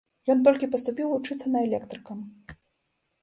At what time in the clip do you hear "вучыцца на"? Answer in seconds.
1.11-1.59